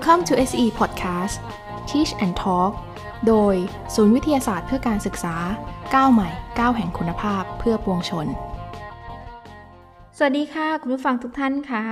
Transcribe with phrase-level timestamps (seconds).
[0.00, 1.36] Welcome to SE Podcast
[1.88, 2.72] Teach and Talk
[3.26, 3.54] โดย
[3.94, 5.36] ศูนย์วิทยาศาสตร์เพื่อการศึกษา
[5.94, 8.26] ก้าวใหม่ก้าวแห่งคุณภาพเพื่อปวงชน
[10.16, 11.84] สวัสดีค่ะ คุณผู้ฟังทุกท่านคะ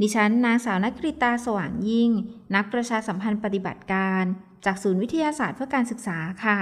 [0.00, 2.10] ดิฉัน นางสาวนักกริตาสว่างยิ่ง
[2.54, 4.24] นักประชาสัมพันธ์ปฏิบัติการ
[4.64, 6.58] จากศูนย์วิทยาศาสตร์เพื่อการศึกษาค่ะ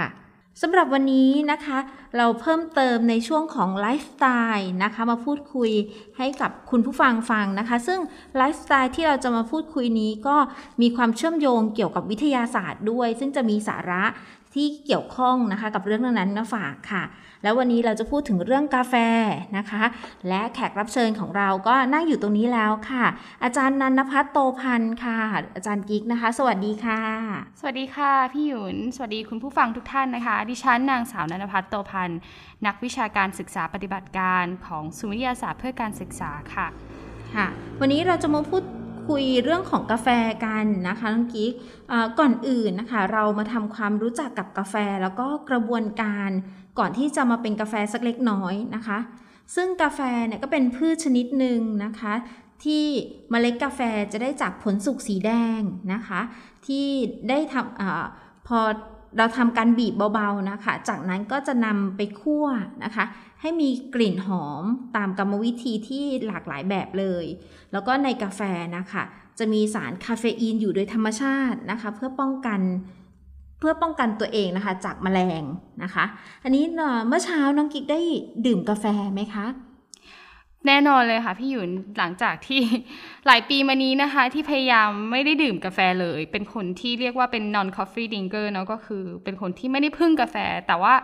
[0.63, 1.79] สำหรับวันนี้นะคะ
[2.17, 5.71] เราเพิ่มเติมในช่วงของไลฟ์สไตล์นะคะ มาพูดคุย
[6.19, 8.01] ให้กับคุณผู้ฟังฟังนะคะ ซึ่ง
[8.37, 10.37] ไลฟ์สไตล์ที่เราจะมาพูดคุยนี้ก็
[10.83, 14.05] มีความเชื่อมโยงเกี่ยวกับวิทยาศาสตร์ด้วย ซึ่งจะมีสาระ
[14.55, 17.05] ที่เกี่ยวข้องนะคะ กับเรื่องนั้นมาฝากค่ะ
[17.47, 18.95] แล้ววันนี้เราจะพูดถึงเรื่องกาแฟ
[19.59, 19.85] นะคะ
[20.29, 23.05] และแขกรับเชิญของเราก็นั่งอยู่ตรงนี้แล้วค่ะ
[23.45, 25.19] อาจารย์นันพัฒน์โตพันธ์ค่ะ
[25.55, 27.03] อาจารย์กิ๊กนะคะ สวัสดีค่ะ
[27.61, 32.19] สวัสดีค่ะพี่หยุน สวัสดีคุณผู้ฟังทุกท่านนะคะ ดิฉันนางสาวนันพัฒน์โตพันธ์
[32.67, 36.67] นักวิชาการศึกษาปฏิบัติการของศูนย์วิทยาศาสตร์เพื่อการศึกษาค่ะ
[37.37, 37.47] ค่ะ
[37.81, 38.65] วันนี้เราจะมาพูด
[39.09, 40.09] คุยเรื่องของกาแฟ
[40.45, 41.53] กันนะคะน้องกิ๊ก
[42.19, 46.31] ก่อนอื่นนะคะ เรามาทำความรู้จักกับกาแฟแล้วก็กระบวนการ
[46.79, 48.99] ก่อนที่จะมาเป็นกาแฟสักเล็กน้อยนะคะ
[49.55, 52.15] ซึ่งกาแฟเนี่ยก็เป็นพืชชนิดหนึ่งนะคะ
[52.65, 52.85] ที่
[53.31, 53.81] เมล็ดกาแฟ
[54.13, 55.61] จะได้จากผลสุกสีแดง
[55.93, 56.21] นะคะ
[56.67, 56.87] ที่
[57.29, 57.83] ได้ทำอ
[58.47, 58.59] พอ
[59.19, 62.47] เราทำการบีบเบาๆนะคะ จากนั้นก็จะนำไปคั่ว
[62.85, 63.05] นะคะ
[63.41, 64.65] ให้มีกลิ่นหอม
[64.97, 67.27] ตามกรรมวิธีที่หลากหลายแบบเลย
[67.73, 68.41] แล้วก็ในกาแฟ
[68.77, 69.03] นะคะ
[69.39, 72.61] จะมีสารคาเฟอีนอยู่โดยธรรมชาตินะคะ เพื่อป้องกัน
[73.59, 75.43] เพื่อป้องกันตัวเองนะคะ จากแมลง
[75.83, 76.05] นะคะ
[76.45, 76.65] อันนี้
[77.09, 78.01] เมื่อเช้าน้องกิ๊กได้
[78.47, 78.85] ดื่มกาแฟ
[79.15, 79.47] ไหมคะ
[80.67, 82.61] แน่นอนเลยค่ะพี่หยุนหลังจากที่
[83.27, 90.95] หลายปีมานี้นะคะ ที่พยายามไม่ได้ดื่มกาแฟเลย เป็นคนที่เรียกว่าเป็น non coffee drinker เนาะก็คือ เป็นคนที่ไม่ได้พึ่งกาแฟ แต่ว่า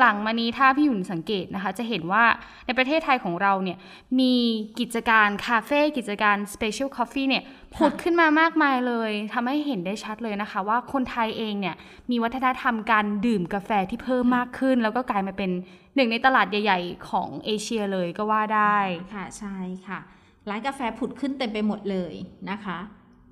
[0.00, 2.24] หลังๆ มานี้ถ้าพี่หยุนสังเกตนะคะ จะเห็นว่า
[2.66, 3.78] ในประเทศไทยของเราเนี่ย
[4.20, 4.34] มี
[4.78, 7.44] กิจการคาเฟ่กิจการ special coffee เนี่ย
[7.74, 11.74] ผุดขึ้นมามากมายเลยทำให้เห็นได้ชัดเลยนะคะ ว่าคนไทยเองเนี่ย
[12.10, 15.50] มีวัฒนธรรมการดื่มกาแฟที่เพิ่มมากขึ้น แล้วก็กลายมาเป็น
[15.96, 18.78] หนึ่งในตลาดใหญ่ ๆ ของเอเชียเลยก็ว่าได้
[19.14, 20.00] ค่ะใช่ค่ะ
[20.48, 22.14] ร้านกาแฟผุดขึ้นเต็มไปหมดเลย
[22.50, 22.78] นะคะ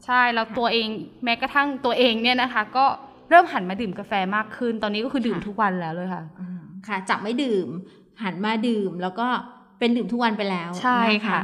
[0.04, 0.88] ใช่แล้วตัวเอง
[1.24, 2.86] แม้กระทั่งตัวเองเนี่ยนะคะ ก็
[3.30, 6.22] เริ่มหันมาดื่มกาแฟมากขึ้น ตอนนี้ก็คือดื่มทุกวันแล้วเลยค่ะ
[6.88, 7.68] ค่ะจับไม่ดื่ม
[8.22, 9.26] หันมาดื่มแล้วก็
[9.78, 11.40] เป็นดื่มทุกวันไปแล้ว ใช่ค่ะ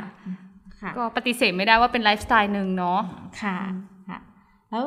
[0.96, 3.00] ก็ปฏิเสธไม่ได้ว่าเป็นไลฟ์สไตล์หนึ่งเนาะ
[3.42, 3.58] ค่ะ
[4.08, 4.18] ค่ะ
[4.70, 4.84] แล้ว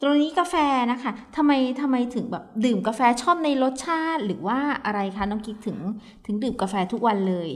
[0.00, 0.54] ตรงนี้กาแฟ
[0.92, 5.78] นะคะทำไมทำไมถึงแบบดื่มกาแฟชอบในรสชาติ หรือว่าอะไรคะน้องกิ๊กถึง
[6.26, 7.48] ถึงดื่มกาแฟทุกวันเลย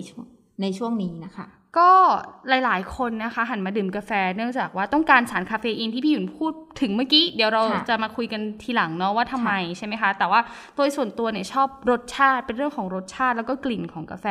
[0.61, 1.47] ในช่วงนี้นะคะ
[1.79, 1.91] ก็
[2.49, 10.41] หลาย ๆ คนนะคะหันมาดื่มกาแฟ เนื่องจากว่าต้องการสารคาเฟอีนที่พี่หยุนพูดถึงเมื่อกี้ เดี๋ยวเราจะมาคุยกันทีหลังเนาะว่าทำไมใช่ไหมคะ แต่ว่า
[10.77, 14.27] โดยส่วนตัวเนี่ยชอบรสชาติเป็นเรื่องของรสชาติแล้วก็กลิ่นของกาแฟ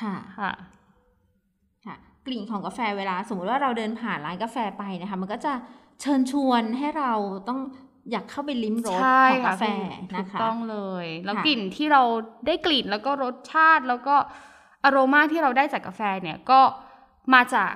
[0.00, 0.52] ค่ะค่ะ
[1.86, 5.52] ค่ะกลิ่นของกาแฟเวลา สมมติว่าเราเดินผ่านร้านกาแฟไปนะคะ มันก็จะ
[6.00, 7.12] เชิญชวนให้เรา
[7.48, 7.60] ต้อง
[8.10, 9.00] อยากเข้าไปลิ้มรส
[9.32, 9.64] ของกาแฟ
[10.16, 12.02] นะคะต้องเลย แล้วกลิ่นที่เรา
[12.46, 14.16] ได้กลิ่นแล้วก็รสชาติแล้วก็
[14.84, 16.60] อโรมาที่เราได้จากกาแฟเนี่ยก็
[17.34, 17.72] มาจาก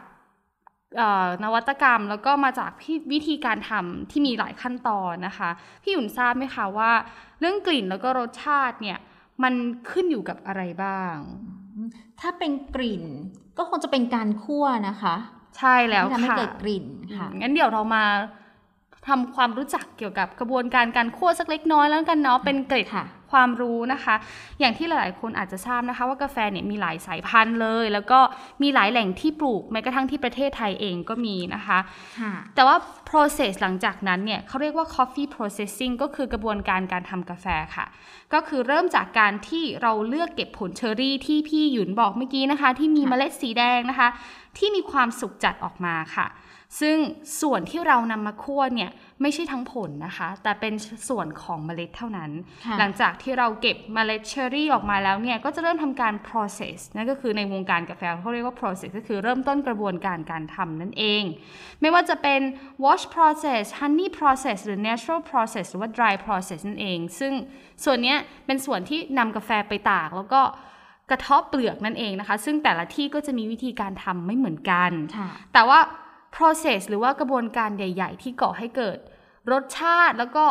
[1.44, 2.70] นวัตกรรมแล้วก็มาจาก
[3.12, 5.50] วิธีการทำที่มีหลายขั้นตอนนะคะ
[5.82, 6.92] พี่หยุนทราบไหมคะว่า
[7.40, 8.98] เรื่องกลิ่นแล้วก็รสชาติเนี่ย
[9.42, 9.54] มัน
[9.90, 11.16] ขึ้นอยู่กับอะไรบ้าง
[12.20, 13.04] ถ้าเป็นกลิ่น
[13.58, 15.14] ก็คงจะเป็นการคั่วนะคะ
[15.58, 16.84] ใช่แล้วค่ะทำให้เกิดกลิ่น
[17.16, 18.04] ค่ะงั้นเดี๋ยวเรามา
[19.08, 22.86] ทำความรู้จักเกี่ยวกับกระบวนการการคั่วสักเล็กน้อยแล้วกันเนาะเป็นเกร็ด
[23.34, 24.14] ความรู้นะคะ
[24.60, 28.20] อย่างที่หลายๆคนอาจจะทราบนะคะว่ากาแฟเนี่ยมีหลายสายพันธุ์เลย แล้วก็
[28.62, 31.78] มีหลายแหล่งที่ปลูกแม้กระทั่งที่ประเทศไทยเองก็มีนะคะ
[32.54, 32.76] แต่ว่า
[33.10, 37.46] process หลังจากนั้นเนี่ยเขาเรียกว่า coffee processing ก็คือกระบวนการการทำกาแฟ
[37.76, 37.86] ค่ะ
[38.32, 44.08] ก็คือเริ่มจากการที่เราเลือกเก็บผลเชอร์รี่ที่พี่หยุนบอกเมื่อกี้นะคะ ที่มีเมล็ดสีแดงนะคะ
[44.58, 46.26] ที่มีความสุกจัดออกมาค่ะ
[46.80, 46.96] ซึ่ง
[47.42, 48.90] ส่วนที่เรานำมาคั่วเนี่ย
[49.22, 50.74] ไม่ใช่ทั้งผลนะคะ แต่เป็น
[51.08, 52.30] ส่วนของเมล็ดเท่านั้น
[52.78, 61.22] หลังจากที่เราเก็บเมล็ดเชอร์รี่ออกมาแล้วเนี่ยก็จะเริ่มทำการ process นั่นก็คือในวงการกาแฟเขาเรียกว่า process ก็คือเริ่มต้นกระบวนการการทำนั่นเอง
[61.80, 62.40] ไม่ว่าจะเป็น
[62.84, 67.32] wash process honey process หรือ natural process หรือว่า dry process นั่นเอง ซึ่ง
[67.84, 68.16] ส่วนนี้
[68.46, 70.42] เป็นส่วนที่นำกาแฟไปตากแล้วก็
[71.10, 74.90] กระทบเปลือกนั่นเองนะคะ ซึ่งแต่ละที่ก็จะมีวิธีการทำไม่เหมือนกัน
[75.54, 75.80] แต่ว่า
[76.36, 78.98] process หรือว่ากระบวนการใหญ่ ๆ ที่ก่อให้เกิด
[79.52, 80.44] รสชาติแล้วก็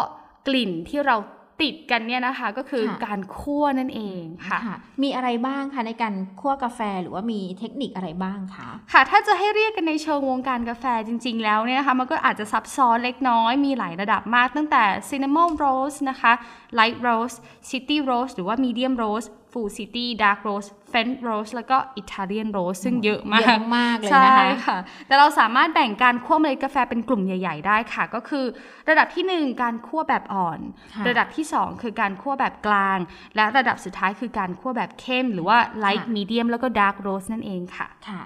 [0.47, 1.17] กลิ่นที่เรา
[1.63, 16.33] ติดกันเนี่ยนะคะก็คือค่ะการคั่วนั่นเองค่ะค่ะมีอะไรบ้างคะในการคั่วกาแฟหรือว่ามีเทคนิคอะไรบ้างคะค่ะ ถ้าจะให้เรียกกันในเชิงวงการกาแฟจริง ๆ แล้วเนี่ยนะคะมันก็อาจจะซับซ้อนเล็กน้อยมีหลายระดับมากตั้งแต่ cinnamon roast นะคะ
[16.79, 17.37] light roast
[17.69, 24.77] city roast หรือว่า medium roast full city dark roast french roast แล้วก็ italian roast ซึ่งเยอะมากเยอะมากเลยใช่นะคะค่ะ
[25.07, 28.45] แต่เราสามารถแบ่งการคั่วเมล็ดกาแฟเป็นกลุ่มใหญ่ ๆ ได้ค่ะ ก็คือ
[28.89, 30.59] ระดับทีหนึ่1 การคั่วแบบอ่อน
[30.93, 32.99] ค่ะระดับที่ 2 คือการคั่วแบบกลาง
[33.35, 38.23] และระดับสุดท้ายคือการคั่วแบบเข้ม หรือว่า light ค่ะ medium แล้วก็ dark roast นั่นเองค่ะค่ะ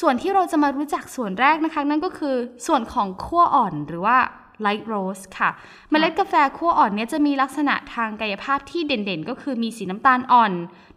[0.00, 2.34] ส่วนที่เราจะมารู้จักส่วนแรกนะคะ นั่นก็คือ
[2.66, 4.18] ส่วนของขั้วอ่อนหรือว่า
[4.66, 5.50] light roast ค่ะ
[5.90, 10.52] เมล็ดกาแฟขั้วอ่อนเนี้ยจะมีลักษณะทางกายภาพที่เด่นๆ ก็คือมีสีน้ำตาลอ่อน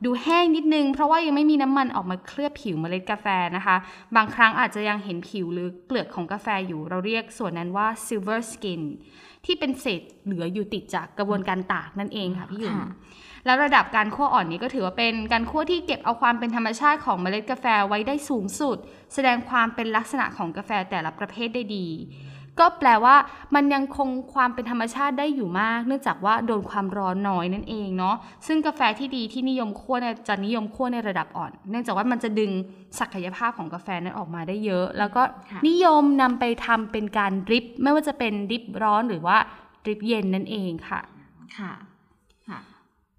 [0.05, 3.75] ดูแห้งนิดนึง เพราะว่ายังไม่มีน้ำมันออกมาเคลือบผิวเมล็ดกาแฟนะคะ
[4.15, 8.81] บางครั้งอาจจะยังเห็นผิวหรือเปลือกของกาแฟอยู่เราเรียกส่วนนั้นว่า silver skin
[9.45, 12.91] ที่เป็นเศษเหลืออยู่ติดจากกระบวนการตากนั่นเองค่ะพี่หยุนค่ะ
[13.45, 18.77] แล้วระดับการคั่วอ่อนนี้ก็ถือว่าเป็นการคั่วที่เก็บเอาความเป็นธรรมชาติของเมล็ดกาแฟไว้ได้สูงสุด
[19.13, 21.87] แสดงความเป็นลักษณะของกาแฟแต่ละประเภทได้ดี
[22.59, 23.15] ก็แปลว่า
[23.55, 28.15] มันยังคงความเป็นธรรมชาติได้อยู่มาก เนื่องจากว่าโดนความร้อนน้อยนั่นเองเนาะ
[28.47, 32.51] ซึ่งกาแฟที่ดีที่นิยมคั่วเนี่ยจะนิยมคั่วในระดับอ่อน เนื่องจากว่ามันจะดึง
[32.99, 35.21] ศักยภาพของกาแฟนั้นออกมาได้เยอะ แล้วก็
[35.51, 39.37] ค่ะนิยมนำไปทำเป็นการดริป ไม่ว่าจะเป็นดริปร้อนหรือว่า
[39.83, 41.01] ดริปเย็นนั่นเองค่ะ
[41.57, 41.73] ค่ะ
[42.47, 42.59] ค่ะ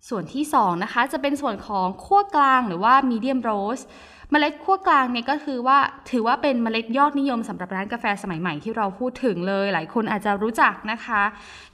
[0.08, 3.84] ส่วนที่2นะคะจะเป็นส่วนของขั้วกลางหรือว่า medium roast
[4.32, 5.78] เมล็ดขั้วกลางเนี่ยก็คือว่า
[6.10, 11.22] ถือว่าเป็นเมล็ดยอดนิยมสำหรับร้านกาแฟสมัยใหม่ที่เราพูดถึงเลย หลายคนอาจจะรู้จักนะคะ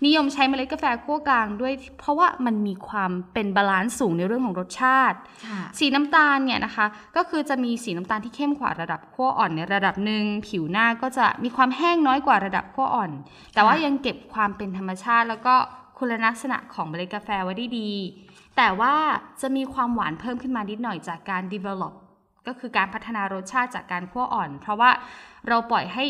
[0.04, 13.10] นิยมใช้เมล็ดกาแฟคั่วกลางด้วย เพราะว่ามันมีความเป็น balance สูงในเรื่องของรสชาติค่ะสีน้ำตาลเนี่ยนะคะ ก็คือจะมีสีน้ำตาลที่เข้มกว่าระดับคั่วอ่อนในระดับหนึ่งผิวหน้าก็จะมีความแห้งน้อยกว่าระดับคั่วอ่อน
[13.54, 15.54] แต่ว่ายังเก็บความเป็นธรรมชาติ แล้วก็
[15.98, 17.90] คุณลักษณะของเมล็ดกาแฟไว้ได้ดี
[18.56, 18.94] แต่ว่า
[19.40, 21.94] จะมีความหวานเพิ่มขึ้นมานิดหน่อยจากการ develop
[22.46, 24.90] ก็คือการพัฒนารสชาติจากการคั่วอ่อน เพราะว่า
[25.48, 26.04] เราปล่อยให้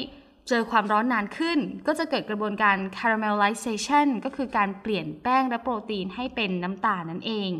[0.48, 7.50] เจอความร้อนนานขึ้น ก็จะเกิดกระบวนการ caramelization ก็คือการเปลี่ยนแป้งและโปรตีนให้เป็นน้ำตาลนั่นเอง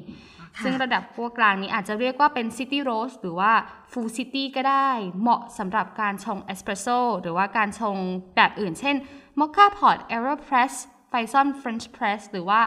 [0.57, 3.53] ค่ะซึ่งระดับคั่วกลางนี้อาจจะเรียกว่าเป็น City Roast หรือว่า
[3.93, 4.89] Full City ก็ได้
[5.21, 6.87] เหมาะสำหรับการชงเอสเปรสโซ
[7.23, 7.97] หรือว่าการชง
[8.37, 8.97] แบบอื่น เช่น
[9.39, 10.73] Mocha Pot Aeropress
[11.13, 12.61] f i s o n French Press หรือว่า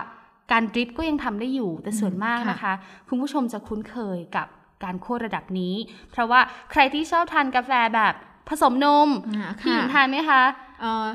[0.52, 2.74] การดริปก็ยังทำได้อยู่แต่ส่วนมากค่ะนะคะ
[3.08, 4.48] คุณผู้ชมจะคุ้นเคยกับ
[4.84, 5.76] การคั่วระดับนี้
[6.12, 6.42] เพราะว่า
[6.72, 8.14] ใครที่ชอบทานกาแฟแบบ
[8.50, 10.42] ผสมนมอ่าพี่หค่ะญิงทานไหมคะ
[10.82, 11.08] เอ่อ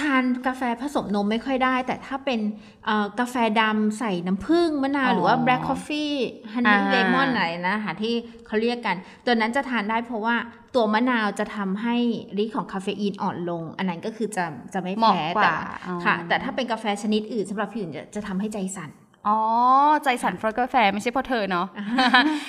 [0.00, 2.40] ทานกาแฟผสมนมไม่ค่อยได้ แต่ถ้าเป็น
[2.86, 6.14] เอ่อกาแฟดำใส่น้ำผึ้งมะนาวอ๋อหรือว่า black coffee
[6.52, 8.14] honey อ่า lemon อะไรนะคะที่
[8.46, 10.36] เขาเรียกกัน ตัวนั้นจะทานได้เพราะว่า
[10.74, 11.96] ตัวมะนาวจะทำให้
[12.42, 14.44] ฤทธิ์ของคาเฟอีนอ่อนลง อันนั้นก็คือจะ
[14.74, 15.52] จะไม่เหมาะแพ้กว่าแต่
[15.86, 18.90] อ๋อค่ะ แต่ถ้าเป็นกาแฟชนิดอื่นสำหรับพี่อื่นจะจะทำให้ใจสั่น
[19.26, 19.38] อ๋อ
[20.04, 21.66] ใจสั่นเพราะกาแฟไม่ใช่เพราะเธอเนาะ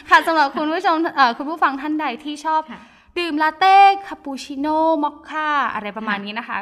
[0.09, 2.79] ค่ะสำหรับคุณผู้ชมเอ่อคุณผู้ฟังท่านใดที่ชอบค่ะ
[3.18, 3.77] ดื่มลาเต้
[4.07, 6.57] คาปูชิโน่มอคค่าอะไรประมาณนี้นะคะ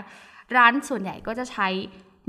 [0.56, 1.68] ร้านส่วนใหญ่ก็จะใช้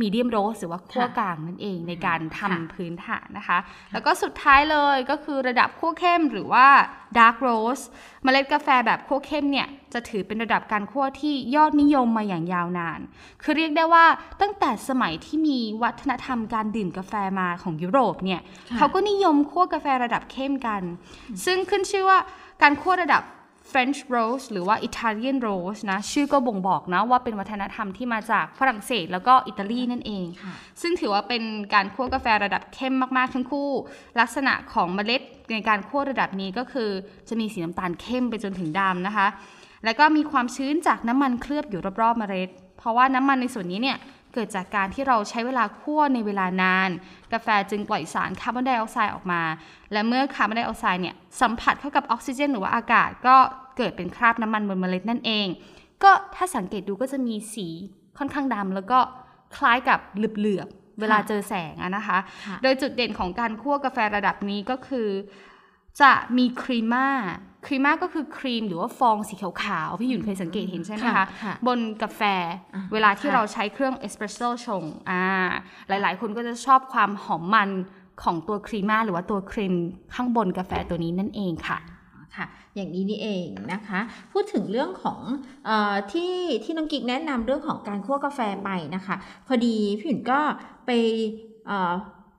[0.01, 3.59] medium roast หรือว่าคั่วค่ะกลางนั่นเองในการทำค่ะพื้นฐานนะคะ
[3.93, 6.67] แล้วก็สุดท้ายเลยก็คือระดับคั่วเข้มหรือว่า
[7.19, 7.81] dark roast
[8.25, 13.01] เมล็ดกาแฟแบบคั่วเข้มเนี่ยจะถือเป็นระดับการคั่วที่ยอดนิยมมาอย่างยาวนาน
[13.43, 14.05] คือเรียกได้ว่า
[14.41, 20.83] ตั้งแต่สมัยที่มีวัฒนธรรมการดื่มกาแฟมาของยุโรปเนี่ยค่ะเขาก็นิยมคั่วกาแฟระดับเข้มกัน
[21.45, 22.19] ซึ่งขึ้นชื่อว่า
[22.63, 23.23] การคั่วระดับ
[23.71, 31.43] French Roast หรือว่า Italian Roast นะ ชื่อก็บ่งบอกนะว่าเป็นวัฒนธรรมที่มาจากฝรั่งเศสแล้วก็อิตาลีนั่นเองค่ะซึ่งถือว่าเป็น
[31.75, 33.71] การคั่วกาแฟระดับเข้มมาก ๆ ทั้งคู่
[34.21, 36.91] ลักษณะของเมล็ดในการคั่วระดับนี้ก็คือ
[37.29, 39.27] จะมีสีน้ำตาลเข้มไปจนถึงดำนะคะ
[39.85, 43.99] แล้วก็มีความชื้นจากน้ำมันเคลือบอยู่รอบๆเมล็ด เพราะว่าน้ำมันในส่วนนี้เนี่ย
[44.37, 46.91] เกิดจากการที่เราใช้เวลาคั่วในเวลานาน
[47.33, 49.43] กาแฟจึงปล่อยสารคาร์บอนไดออกไซด์ออกมา
[49.93, 53.37] และเมื่อคาร์บอนไดออกไซด์เนี่ยสัมผัสเข้ากับออกซิเจน หรือว่าอากาศก็
[53.77, 55.47] เกิดเป็นคราบน้ำมันบนเมล็ดนั่นเอง
[56.03, 57.69] ก็ถ้าสังเกตดูก็จะมีสี
[58.19, 58.99] ค่อนข้างดำแล้วก็
[59.57, 65.09] คล้ายกับเหลือบๆเวลาเจอแสงอะนะคะค่ะโดยจุดเด่นของการคั่วกาแฟระดับนี้ก็คือ
[66.01, 67.09] จะมีครีม่า
[67.67, 72.23] ครีม่าก็คือครีมหรือว่าฟองสีขาวๆพี่หยุ่นเคยสังเกตเห็นใช่ไหมค่ะคะค่ะบนกาแฟ
[72.75, 75.23] อะเวลาที่ค่ะเราใช้เครื่องเอสเปรสโซ่ชงอ่า
[75.89, 77.71] หลายๆ คนก็จะชอบความหอมมัน
[78.23, 79.75] ของตัวครีม่าหรือว่าตัวครีม
[80.15, 81.79] ข้างบนกาแฟตัวนี้นั่นเองค่ะ
[82.37, 82.47] ค่ะ
[82.77, 84.01] อย่างนี้นี่เองนะคะ
[84.33, 85.21] พูดถึงเรื่องของ
[85.67, 86.33] เออที่
[86.65, 90.41] ที่น้องกิ๊กแนะนำเรื่องของการคั่วกาแฟไปนะคะ พอดีพี่หยุ่นก็
[90.87, 90.91] ไป
[91.67, 91.71] เ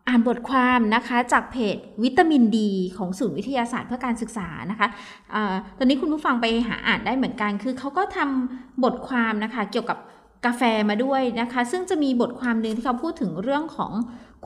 [0.07, 4.87] อ่านบทความนะคะจากเพจวิตามินดี ของศูนย์วิทยาศาสตร์เพื่อการศึกษานะคะ
[5.33, 5.35] อ
[5.77, 9.97] ตอนนี้คุณผู้ฟังไปหาอ่านได้เหมือนกัน คือเขาก็ทำบทความนะคะเกี่ยวกับ
[10.45, 13.91] กาแฟมาด้วยนะคะ ซึ่งจะมีบทความหนึ่งที่เขาพูดถึงเรื่องของ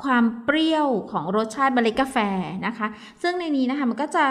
[0.03, 2.17] ความเปรี้ยวของรสชาติเมล็ดกาแฟ
[2.67, 2.87] นะคะ
[3.21, 4.25] ซึ่งในนี้นะคะมันก็จะ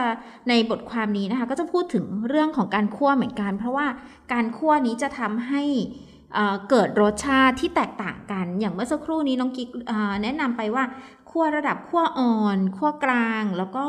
[0.49, 3.87] ในบทความนี้นะคะ ก็จะพูดถึงเรื่องของการคั่วเหมือนกัน เพราะว่า
[4.33, 5.65] การคั่วนี้จะทำให้
[6.71, 9.69] เกิดรสชาติที่แตกต่างกัน อย่างเมื่อสักครู่นี้น้องกิ๊ก
[10.23, 10.85] แนะนำไปว่า
[11.31, 13.85] คั่วระดับคั่วอ่อนคั่วกลาง แล้วก็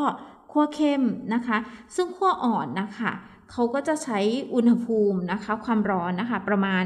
[0.52, 1.02] คั่วเข้ม
[1.34, 1.58] นะคะ
[1.96, 3.12] ซึ่งคั่วอ่อนนะคะ
[3.50, 4.18] เขาก็จะใช้
[4.54, 6.84] อุณหภูมินะคะความร้อนนะคะประมาณ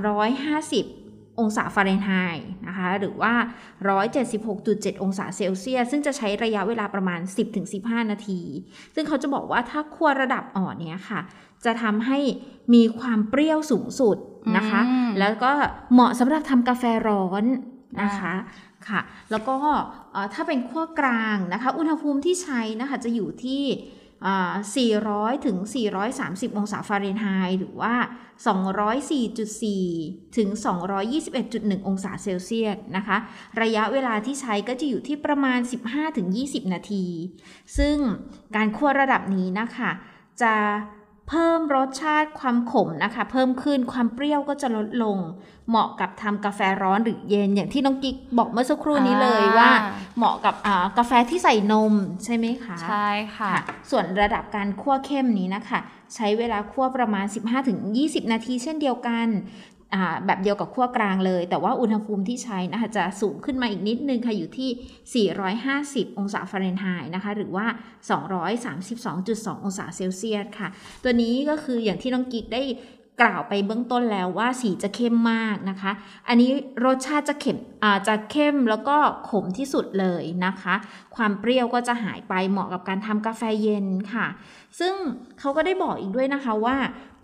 [0.00, 3.32] 350องศาฟาเรนไฮต์นะคะ หรือว่า
[3.98, 7.20] 176.7 องศาเซลเซียส ซึ่งจะใช้ระยะเวลาประมาณ
[7.66, 8.40] 10-15 นาที
[8.94, 11.20] ซึ่งเขาจะบอกว่าถ้าคั่วระดับอ่อนเนี้ยค่ะ
[11.64, 12.18] จะทำให้
[12.74, 14.16] มีความเปรี้ยวสูงสุด
[14.56, 14.80] นะคะ
[15.18, 15.52] แล้วก็
[15.92, 17.44] เหมาะสำหรับทำกาแฟร้อน
[18.02, 18.34] นะคะ
[18.88, 19.56] ค่ะ แล้วก็
[20.34, 23.62] ถ้าเป็นขั้วกลางนะคะ อุณหภูมิที่ใช้นะคะจะอยู่ที่
[24.98, 25.56] 400 ถึง
[26.08, 27.94] 430 องศาฟาเรนไฮต์หรือว่า
[29.16, 30.48] 204.4 ถึง
[31.18, 33.16] 221.1 องศาเซลเซียสนะคะ
[33.62, 37.06] ระยะเวลาที่ใช้ก็จะอยู่ที่ประมาณ 15 ถึง 20 นาที
[37.78, 37.96] ซึ่ง
[38.56, 39.90] การคั่วระดับนี้นะคะ
[40.42, 40.54] จะ
[41.28, 45.18] เพิ่มรสชาติความขมนะคะ เพิ่มขึ้นความเปรี้ยวก็จะลดลง
[45.68, 49.70] เหมาะกับทำกาแฟร้อนหรือเย็นอย่างที่น้องกิ๊กบอกเมื่อสักครู่นี้เลยว่า
[50.16, 50.54] เหมาะกับ
[50.98, 51.92] กาแฟที่ใส่นม
[52.24, 53.50] ใช่ไหมคะใช่ค่ะ
[53.90, 55.80] ส่วนระดับการคั่วเข้มนี้นะคะ
[56.14, 57.26] ใช้เวลาคั่วประมาณ
[57.78, 59.26] 15-20 นาทีเช่นเดียวกัน
[60.26, 65.26] แบบเดียวกับขั้วกลางเลย แต่ว่าอุณหภูมิที่ใช้นะคะจะสูงขึ้นมาอีกนิดนึงค่ะ อยู่ที่
[66.10, 67.66] 450 องศาฟาเรนไฮต์นะคะ หรือว่า
[68.84, 70.68] 232.2 องศาเซลเซียสค่ะ
[71.02, 72.62] ตัวนี้ก็คืออย่างที่น้องกิ๊กได้
[73.24, 75.92] กล่าวไปเบื้องต้นแล้วว่าสีจะเข้มมากนะคะ
[76.28, 76.50] อันนี้
[76.84, 78.96] รสชาติจะเข็มอาจะเข้มแล้วก็
[79.30, 80.74] ขมที่สุดเลยนะคะ
[81.16, 84.26] ความเปรี้ยวก็จะหายไปเหมาะกับการทำกาแฟเย็นค่ะ
[84.80, 84.94] ซึ่ง
[85.38, 86.76] เขาก็ได้บอกอีกด้วยนะคะว่า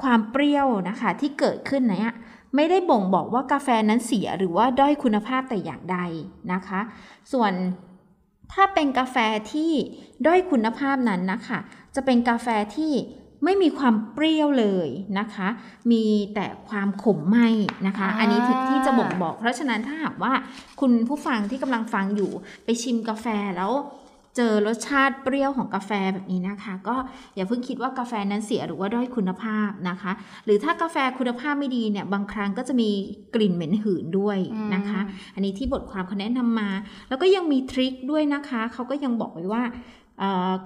[0.02, 2.16] ความเปรี้ยวนะคะที่เกิดขึ้นเนี่ย
[2.56, 5.98] ไม่ได้บ่งบอกว่ากาแฟนั้นเสียหรือว่าด้อยคุณภาพแต่อย่างใด
[6.52, 6.80] นะคะ
[7.32, 7.52] ส่วน
[8.52, 9.16] ถ้าเป็นกาแฟ
[9.52, 9.70] ที่
[10.26, 11.58] ด้อยคุณภาพนั้นนะคะ
[11.94, 12.92] จะเป็นกาแฟที่
[13.44, 15.48] ไม่มีความเปรี้ยวเลยนะคะ
[15.92, 17.38] มีแต่ความขมไหม
[17.86, 20.32] นะคะ อันนี้ที่จะบ่งบอก เพราะฉะนั้นถ้าหากว่า
[20.80, 22.30] คุณผู้ฟังที่กำลังฟังอยู่
[22.64, 23.72] ไปชิมกาแฟแล้ว
[24.36, 26.96] เจอรสชาติเปรี้ยวของกาแฟแบบนี้นะคะ ก็
[27.34, 30.12] อย่าเพิ่งคิดว่ากาแฟนั้นเสียหรือว่าด้อยคุณภาพนะคะ
[30.44, 32.90] หรือถ้ากาแฟคุณภาพไม่ดีเนี่ยบางครั้งก็จะมี
[33.34, 34.38] กลิ่นเหม็นหืนด้วย
[34.74, 35.00] นะคะ
[35.34, 36.70] อันนี้ที่บทความเขาแนะนำมา
[37.08, 39.62] แล้วก็ยังมีทริคด้วยนะคะเขาก็ยังบอกไว้ว่า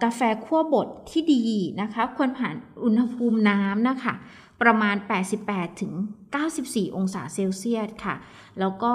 [0.03, 1.45] กาแฟขั้วบดที่ดี
[1.81, 4.15] นะคะ ควรผ่านอุณหภูมิน้ำนะคะ
[4.63, 4.97] ประมาณ
[5.39, 5.93] 88 ถึง
[6.45, 8.15] 94 องศาเซลเซียสค่ะ
[8.61, 8.93] แล้วก็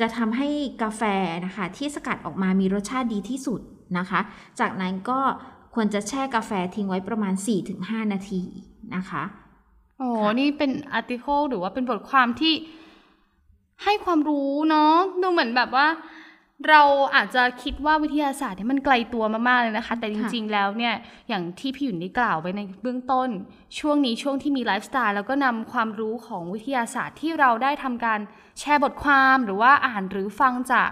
[0.00, 0.48] จะทำให้
[0.82, 1.02] กาแฟ
[1.46, 3.60] นะคะที่สกัดออกมามีรสชาติดีที่สุด
[3.98, 4.20] นะคะ
[4.60, 5.20] จากนั้นก็
[5.74, 7.34] ควรจะแช่กาแฟทิ้งไว้ประมาณ
[7.72, 8.42] 4-5 นาที
[8.96, 9.22] นะคะ
[9.98, 10.08] โอ้
[10.40, 12.54] นี่เป็นอาร์ติเคิลหรือว่าเป็นบทความที่
[13.84, 15.86] ให้ความรู้เนาะดูเหมือนแบบว่า
[16.68, 16.82] เรา
[17.14, 20.94] อาจจะคิดว่าวิทยาศาสตร์เนี่ยมันไกลตัวมากๆเลยนะคะ แต่จริงๆแล้วเนี่ย
[21.28, 23.28] อย่างที่พี่หยุ่นได้กล่าวไว้ในเบื้องต้น
[23.78, 28.20] ช่วงนี้ช่วงที่มีไลฟ์สไตล์แล้วก็นำความรู้ของวิทยาศาสตร์ที่เราได้ทำการ
[28.58, 30.90] แชร์บทความหรือว่าอ่านหรือฟังจาก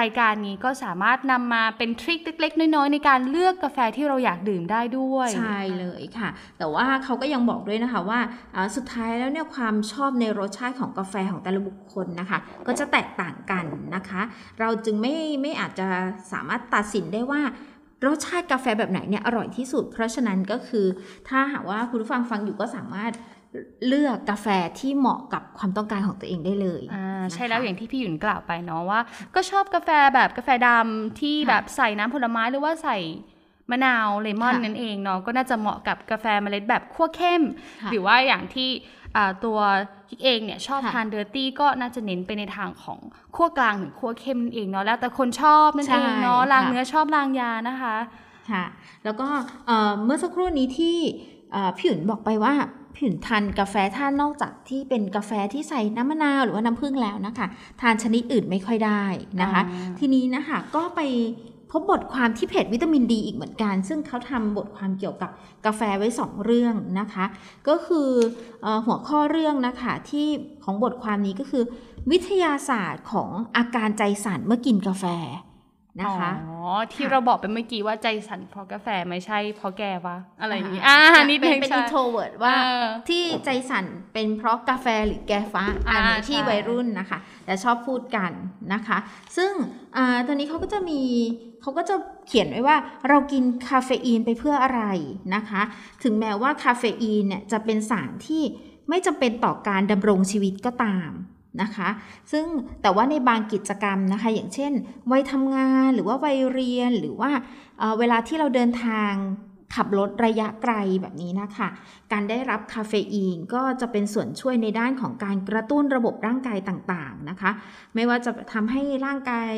[0.00, 6.28] รายการนี้ก็สามารถนำมาเป็นทริคเล็กๆ น้อยๆ ในการเลือกกาแฟที่เราอยากดื่มได้ด้วย ใช่เลยค่ะ
[6.58, 8.20] แต่ว่าเขาก็ยังบอกด้วยนะคะว่า
[8.76, 13.64] สุดท้ายแล้วเนี่ยความชอบในรสชาติของกาแฟของแต่ละบุคคลนะคะ ก็จะแตกต่างกัน
[13.94, 14.22] นะคะ
[14.60, 15.86] เราจึงไม่ไม่อาจจะ
[16.32, 17.40] สามารถตัดสินได้ว่า
[18.06, 20.86] รสชาติกาแฟแบบไหนเนี่ยอร่อยที่สุด เพราะฉะนั้นก็คือ
[21.28, 23.12] ถ้าหากว่าคุณผู้ฟังฟังอยู่ก็สามารถ
[23.86, 24.46] เลือกกาแฟ
[24.80, 29.00] ที่เหมาะกับความต้องการของตัวเองได้เลยอ่าใช่แล้วอย่างที่พี่หยุนกล่าวไปเนาะว่า
[29.34, 32.98] ก็ชอบกาแฟแบบกาแฟดำที่แบบใส่น้ำผลไม้หรือว่าใส่
[33.70, 37.42] มะนาวเลมอนนั่นเองเนาะก็น่าจะเหมาะกับกาแฟเมล็ดแบบขั้วเข้ม
[37.90, 38.68] หรือว่าอย่างที่
[39.44, 39.58] ตัว
[40.08, 42.98] คิกเองเนี่ยชอบทาน dirty ก็น่าจะเน้นไปในทางของ
[43.36, 47.96] ขั้วกลางหรือคั่วเข้มนั่นเองเนาะแล้วแต่คนชอบนั่นเองเนาะลางเนื้อชอบลางยานะคะ
[48.52, 48.64] ค่ะ
[49.04, 49.26] แล้วก็
[50.04, 50.98] เมื่อสักครู่นี้ที่
[51.76, 52.54] พี่หยุนบอกไปว่า
[52.96, 57.46] ผิวทานกาแฟท่านนอกจากที่เป็นกาแฟที่ใส่น้ำมะนาวหรือว่าน้ำผึ้งแล้วนะคะ
[57.80, 59.02] ทานชนิดอื่นไม่ค่อยได้
[59.40, 59.62] นะคะ
[59.98, 61.00] ทีนี้นะคะก็ไป
[61.70, 65.30] พบบทความที่เพจวิตามินดีอีกเหมือนกัน ซึ่งเขาทำบทความเกี่ยวกับ
[65.66, 67.24] กาแฟไว้ 2 เรื่องนะคะ
[67.68, 68.08] ก็คือ
[68.64, 70.26] อหัวข้อเรื่องนะคะที่
[70.64, 71.64] ของบทความนี้ก็คือ
[72.10, 75.04] วิทยาศาสตร์ของอาการใจสั่นเมื่อกินกาแฟ
[76.00, 76.58] นะคะอ๋อ
[76.92, 82.54] ที่เราบอกไปเมื่อกี้ว่าใจสั่นเพราะกาแฟไม่ใช่เพราะแกวะอะไรอย่างนี้อ่านี่เป็นเป็น intro word ว่า
[83.08, 88.30] ที่ใจสั่นเป็นเพราะกาแฟหรือแกฟะอันนี้ที่วัยรุ่นนะคะ แต่ชอบพูดกัน
[88.74, 88.98] นะคะ
[89.36, 89.52] ซึ่ง
[89.96, 91.00] อ่าตอนนี้เขาก็จะมี
[91.62, 91.94] เขาก็จะ
[92.26, 92.76] เขียนไว้ว่า
[93.08, 94.82] เรากินคาเฟอีนไปเพื่ออะไร
[95.34, 95.62] นะคะ
[96.02, 98.42] ถึงแม้ว่าคาเฟอีนเนี่ยจะเป็นสารที่
[98.88, 101.10] ไม่จำเป็นต่อการดำรงชีวิตก็ตาม
[101.62, 101.88] นะคะ
[102.32, 102.46] ซึ่ง
[102.82, 104.72] แต่ว่าในบางกิจกรรมนะคะ อย่างเช่น
[105.10, 107.30] วัยทำงานหรือว่าวัยเรียนหรือว่า
[107.78, 109.12] เเวลาที่เราเดินทาง
[109.76, 111.68] ขับรถระยะไกลแบบนี้นะคะ
[112.12, 117.50] การได้รับคาเฟอีนก็จะเป็นส่วนช่วยในด้านของการกระตุ้นระบบร่างกายต่างๆนะคะ
[117.94, 119.52] ไม่ว่าจะทำให้ร่างกาย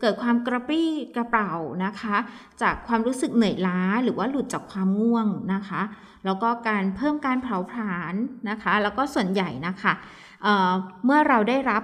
[0.00, 1.52] เกิดความกระปรี้กระเป๋า
[1.84, 2.16] นะคะ
[2.62, 5.82] จากความรู้สึกเหนื่อยล้าหรือว่าหลุดจากความง่วงนะคะ
[6.24, 8.14] แล้วก็การเพิ่มการเผาผลาญ
[8.50, 9.92] นะคะ แล้วก็ส่วนใหญ่นะคะ
[10.42, 11.82] เเมื่อเราได้รับ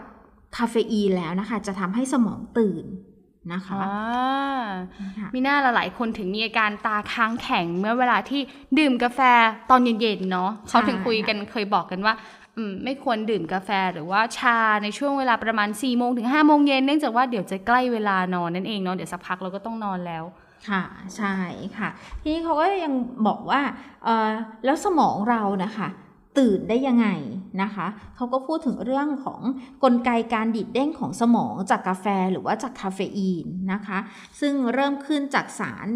[0.56, 2.84] คาเฟอีนแล้วนะคะ จะทำให้สมองตื่น
[3.52, 3.80] นะคะ
[5.34, 8.40] มีหน้าหลายคนถึงมีอาการตาค้างแข็งเมื่อเวลาที่
[8.78, 9.20] ดื่มกาแฟ
[9.70, 12.14] ตอนเย็นๆเนาะเขาถึงคุยกันเคยบอกกันว่า
[12.84, 20.24] ไม่ควรดื่มกาแฟหรือว่าชาในช่วงเวลาประมาณ4ี่โมงถึง5้าโมงเย็นเนื่องจากว่าเดี๋ยวจะใกล้เวลานอนนั่นเองเนาะเดี๋ยวสักพักเราก็ต้องนอนแล้ว
[20.68, 20.82] ค่ะ
[21.16, 21.34] ใช่
[21.78, 21.88] ค่ะ
[22.22, 22.92] ทีนี้เขาก็ยัง
[23.26, 23.60] บอกว่า
[24.64, 25.88] แล้วสมองเรานะคะ
[26.38, 27.08] ตื่นได้ยังไง
[27.62, 29.40] นะคะเขาก็พูดถึงเรื่องของ
[29.84, 33.98] กลไกการดีดเด้งของสมองจากกาแฟหรือว่าจากคาเฟอีนนะคะ
[34.40, 35.88] ซึ่งเริ่มขึ้นจากสาร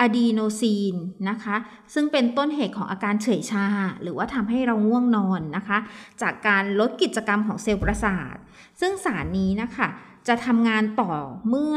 [0.00, 0.94] อะดีโนซีน
[1.30, 1.56] นะคะ
[1.94, 3.66] ซึ่งเป็นต้นเหตุของอาการเฉยชา
[4.02, 5.78] หรือว่าทำให้เราง่วงนอนนะคะ
[6.22, 8.36] จากการลดกิจกรรมของเซลล์ประสาท
[8.80, 9.88] ซึ่งสารนี้นะคะ
[10.28, 11.10] จะทำงานต่อ
[11.48, 11.74] เมื่อ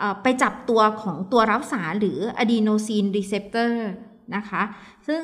[0.00, 3.88] อไปจับตัวของตัวรับสารหรือ adenosine receptor
[4.36, 4.62] นะคะ
[5.06, 5.22] ซึ่ง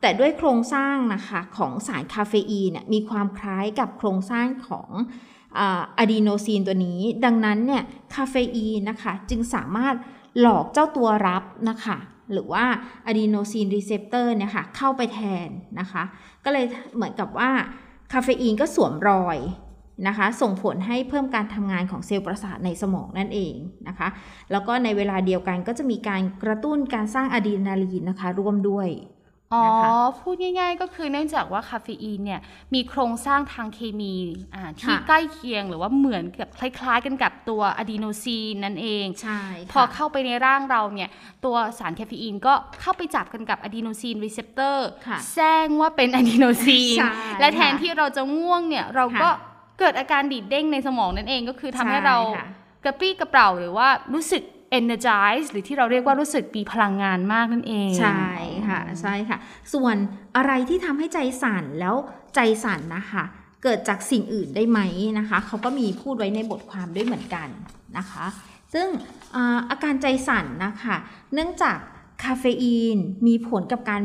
[0.00, 4.90] แต่ด้วยโครงสร้างนะคะของสารคาเฟอีนมีความคล้ายกับโครงสร้างของ
[5.58, 7.82] อะดีโนซีนตัวนี้ ดังนั้นเนี่ย
[8.14, 9.94] คาเฟอีนนะคะจึงสามารถ
[10.40, 11.98] หลอกเจ้าตัวรับนะคะ
[12.32, 12.64] หรือว่า
[13.06, 15.48] adenosine receptor เนี่ยค่ะเข้าไปแทน
[15.80, 16.02] นะคะ
[16.44, 16.64] ก็เลย
[16.94, 17.50] เหมือนกับว่า
[18.12, 19.38] คาเฟอีนก็สวมรอย
[20.06, 23.54] นะคะ ส่งผลให้เพิ่มการทำงานของเซลล์ประสาทในสมองนั่นเอง
[23.88, 24.08] นะคะ
[24.52, 28.90] แล้วก็ในเวลาเดียวกันก็จะมีการกระตุ้นการสร้างอะดรีนาลีนนะคะ ร่วมด้วย
[29.54, 29.64] อ๋อ
[30.20, 32.40] พูดง่ายๆ ก็คือเนื่องจากว่าคาเฟอีนเนี่ย
[32.74, 34.14] มีโครงสร้างทางเคมี
[34.80, 41.10] ที่ใกล้เคียงหรือว่าเหมือนกับคล้ายๆ กันกับตัวอะดีโนซีนนั่นเองใช่พอเข้าไปในร่างเราเนี่ย
[41.44, 46.96] ตัวสารคาเฟอีนก็เข้าไปจับกันกับ adenosine receptor แสร้งว่าเป็นอะดีโนซีน
[47.40, 49.28] และแทนที่เราจะง่วงเนี่ย เราก็
[49.78, 52.16] เกิดอาการดีดเด้งในสมองนั่นเองก็คือทำให้เรา
[52.84, 54.42] กระปรี้กระเปร่าหรือว่ารู้สึก
[54.78, 58.26] energize หรือที่เราเรียกว่ารู้สึกมีพลังงานมากนั่นเอง ใช่
[58.68, 59.38] ค่ะ ใช่ค่ะ
[59.74, 59.96] ส่วน
[60.36, 61.94] อะไรที่ทำให้ใจสั่นแล้ว
[62.34, 63.24] ใจสั่นนะคะ
[63.62, 64.80] เกิดจากสิ่งอื่นได้ไหม
[65.18, 67.48] นะคะ เขาก็มีพูดไว้ในบทความด้วยเหมือนกัน
[67.98, 68.26] นะคะ
[68.74, 68.86] ซึ่ง
[69.70, 70.96] อาการใจสั่นนะคะ
[71.34, 71.78] เนื่องจาก
[72.24, 74.02] คาเฟอีนมีผลกับการ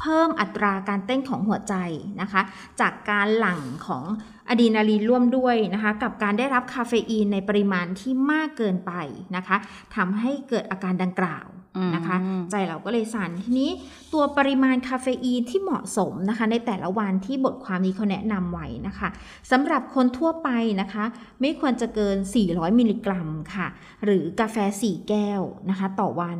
[0.00, 1.74] เพิ่มอัตราการเต้นของหัวใจ
[2.20, 2.42] นะคะ
[2.80, 4.04] จากการหลั่งของ
[4.48, 8.92] อะดรีนาลีนร่วมด้วยนะคะ กับการได้รับคาเฟอีนในปริมาณที่มากเกินไป
[9.36, 9.56] นะคะ
[9.96, 11.46] ทำให้เกิดอาการดังกล่าว
[11.94, 12.16] นะคะ
[12.50, 13.70] ใจเราก็เลยสั่นทีนี้
[14.12, 19.08] ตัวปริมาณคาเฟอีนที่เหมาะสมนะคะ ในแต่ละวันที่บทความนี้เขาแนะนำไว้นะคะ
[19.50, 20.48] สำหรับคนทั่วไป
[20.80, 21.04] นะคะ
[21.40, 23.66] ไม่ควรจะเกิน 400 มิลลิกรัมค่ะ
[24.04, 26.38] หรือกาแฟ 4 แก้วนะคะ ต่อวัน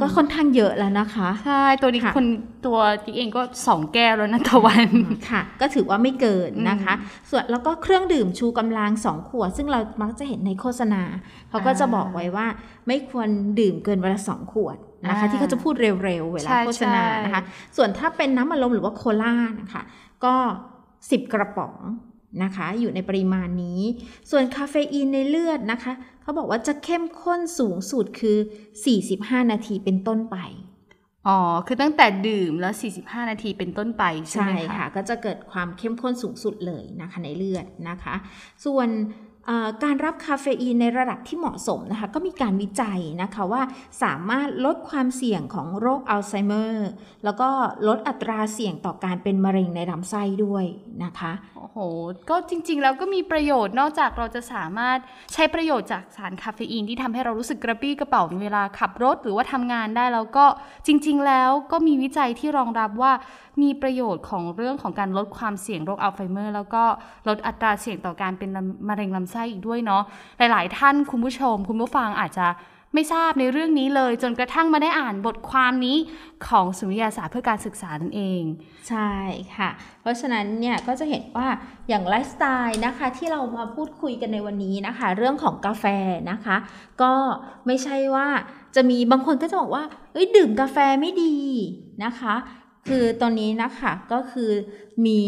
[0.00, 2.26] ก็ค่อนข้างเยอะแล้วนะคะ ใช่ ตัวนี้คน
[2.66, 4.88] ตัวจิ๊กเองก็ 2 แก้วแล้วนะต่อวัน
[5.30, 6.94] ค่ะ ก็ถือว่าไม่เกินนะคะ
[7.30, 11.02] ส่วนแล้วก็เครื่องดื่มชูกำลัง 2 ขวด ซึ่งเรามักจะเห็นในโฆษณา
[11.50, 12.46] เขาก็จะบอกไว้ว่า
[12.86, 13.28] ไม่ควร
[13.60, 14.65] ดื่มเกินวันละสองขวด
[15.08, 17.42] นะคะที่เขาจะพูดเร็วๆเวลาโฆษณานะคะ
[17.76, 19.82] ส่วนถ้าเป็นน้ำอัดลมหรือว่าโคลานะคะ
[20.24, 20.34] ก็
[20.86, 21.76] 10 กระป๋อง
[22.42, 23.80] นะคะ อยู่ในปริมาณนี้
[24.30, 28.38] ส่วนคาเฟอีนในเลือดนะคะเขาบอกว่าจะเข้มข้นสูงสุดคือ
[28.94, 30.38] 45 นาทีเป็นต้นไป
[31.28, 38.14] อ๋อ คือตั้งแต่ดื่มแล้ว 45 นาทีเป็นต้นไปใช่ไหมคะ ใช่ค่ะ ก็จะเกิดความเข้มข้นสูงสุดเลยนะคะในเลือดนะคะ
[38.64, 38.88] ส่วน
[39.84, 43.62] การรับคาเฟอีนในระดับที่เหมาะสมนะคะก็มีการวิจัยนะคะว่า
[44.02, 46.88] สามารถลดความเสี่ยงของโรคอัลไซเมอร์
[47.24, 47.48] แล้วก็
[47.88, 50.64] ลดอัตราเสี่ยงต่อการเป็นมะเร็งในลำไส้ด้วย
[51.04, 51.78] นะคะโอ้โห
[52.30, 54.98] ก็จริง ๆ แล้วก็มีประโยชน์นอกจากเราจะสามารถ
[55.32, 60.46] ใช้ประโยชน์จากสารคาเฟอีนที่ทำให้เรารู้สึกกระปรี้กระเปร่าเวลาขับรถหรือว่าทำงานได้แล้วก็
[60.86, 63.12] จริง ๆ แล้วก็มีวิจัยที่รองรับว่า
[63.62, 66.82] มีประโยชน์ของเรื่องของการลดความเสี่ยงโรคอัลไซเมอร์ แล้วก็
[67.28, 68.50] ลดอัตราเสี่ยงต่อการเป็น
[68.88, 70.02] มะเร็งลำไส้อีกด้วยเนาะ
[70.38, 72.48] หลาย ๆ ท่านคุณผู้ชม คุณผู้ฟังอาจจะ
[72.94, 75.96] ไม่ทราบในเรื่องนี้เลย จนกระทั่งมาได้อ่านบทความนี้
[76.46, 78.42] ของสุนิยาศาสตร์เพื่อการศึกษานั่นเอง
[78.88, 79.10] ใช่
[79.56, 81.48] ค่ะ เพราะฉะนั้นเนี่ยก็จะเห็นว่า
[81.88, 85.84] อย่างไลฟ์สไตล์นะคะที่เรามาพูดคุยกันในวันนี้นะคะ เรื่องของกาแฟ
[86.30, 86.56] นะคะ
[87.02, 87.12] ก็
[87.66, 88.28] ไม่ใช่ว่า
[88.76, 91.36] จะมีบางคนก็จะบอกว่าเอ้ยดื่มกาแฟไม่ดี
[92.04, 92.34] นะคะ
[92.88, 94.50] คือตอนนี้นะคะก็คือ
[95.06, 95.20] มี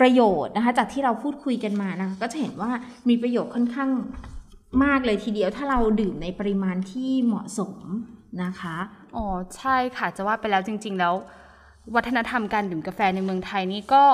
[0.00, 2.70] ประโยชน์นะคะจากที่เราพูดคุยกันมานะะก็จะเห็นว่า
[3.08, 3.90] มีประโยชน์ค่อนข้าง
[4.84, 7.76] มากเลยทีเดียวถ้าเราดื่มในปริมาณที่เหมาะสม
[8.44, 8.76] นะคะ
[9.16, 11.14] อ๋อใช่ค่ะจะว่าไปแล้วจริง ๆ แล้ว
[11.94, 14.04] วัฒนธรรมการดื่มกาแฟในเมืองไทยนี่ก็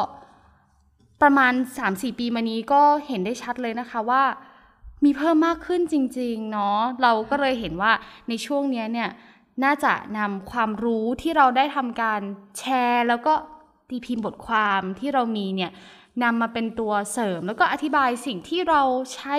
[1.23, 1.53] ประมาณ
[1.85, 4.23] 3-4 ปีมานี้ก็เห็นได้ชัดเลยนะคะว่า
[5.05, 7.93] มีเพิ่มมากขึ้นจริง ๆ เนาะเราก็เลยเห็นว่า
[8.29, 9.09] ในช่วงนี้เนี่ย
[9.65, 12.21] น่าจะนำความรู้ที่เราได้ทำการ
[12.59, 13.35] แชร์ แล้วก็
[13.89, 15.71] ตีพิมพ์บทความที่เรามีเนี่ย
[16.23, 18.83] นำมาเป็นตัวเสริม แล้วก็อธิบายสิ่งที่เรา
[19.15, 19.37] ใช้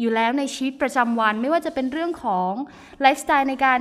[0.00, 2.52] อยู่แล้วในชีวิตประจำวัน ไม่ว่าจะเป็นเรื่องของ
[3.00, 3.78] ไลฟ์สไตล์ในการ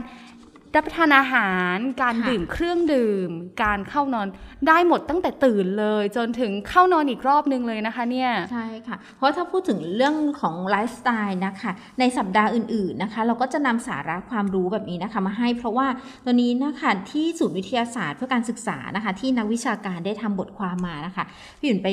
[0.76, 3.30] รับประทานอาหาร การดื่มเครื่องดื่ม
[3.64, 4.28] การเข้านอน
[4.68, 15.88] ได้หมดตั้งแต่ตื่นเลย จนถึงเข้านอนอีกรอบนึงเลยนะคะเนี่ยใช่ค่ะ เพราะถ้าพูดถึงเรื่องของไลฟ์สไตล์นะคะในสัปดาห์อื่นๆนะคะ เราก็จะนำสาระความรู้แบบนี้นะคะมาให้ เพราะว่า
[16.26, 21.24] ตอนนี้นะคะที่ศูนย์วิทยาศาสตร์เพื่อการศึกษานะคะ ที่นักวิชาการได้ทำบทความมานะคะ
[21.60, 21.88] พี่หยุ่นไป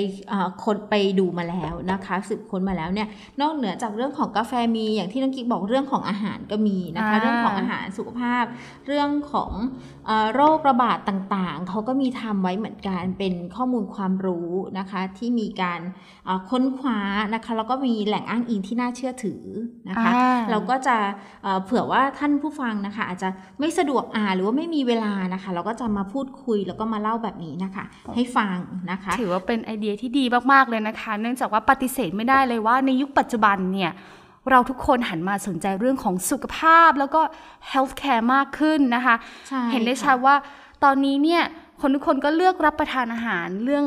[0.63, 3.09] ค้นไปดูมาแล้วนะคะสืบค้นมาแล้วเนี่ย
[3.41, 8.45] นอกเหนือจากเรื่องของกาแฟมีอย่างที่น้องกิ๊กบอกเรื่องของอาหารก็มีนะคะ เรื่องของอาหารสุขภาพ
[8.87, 9.53] เรื่องของ
[10.35, 15.81] โรคระบาดต่างๆ เขาก็มีทำไว้เหมือนกันเป็นข้อมูลความรู้นะคะที่มีการ
[16.51, 17.01] ค้นคว้า
[17.35, 19.43] นะคะแล้วก็มีแหล่งอ้างอิงที่น่าเชื่อถือ
[19.89, 20.13] นะคะ
[20.51, 20.97] เราก็จะ
[21.65, 23.29] เผื่อว่าท่านผู้ฟังนะคะอาจจะ
[23.61, 28.57] ไม่สะดวกอ่านหรือว่าไม่มีเวลานะคะ เราก็จะมาพูดคุยแล้วก็มาเล่าแบบนี้นะคะ ให้ฟัง
[28.91, 33.93] นะคะ ถือว่าเป็นไอเดียที่ดีมากๆเลยนะคะ เนื่องจากว่าปฏิเสธไม่ได้เลยว่าในยุคปัจจุบันเนี่ย
[34.51, 37.21] เราทุกคนหันมาสนใจเรื่องของสุขภาพแล้วก็
[37.71, 39.15] healthcare มากขึ้นนะคะ
[39.71, 40.37] เห็นได้ชัดว่า
[40.85, 41.43] ตอนนี้เนี่ย
[41.81, 43.85] คนทุกคนก็เลือกรับประทานอาหารเรื่อง